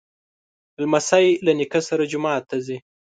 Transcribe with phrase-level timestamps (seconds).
[0.81, 2.77] لمسی له نیکه سره جومات ته ځي.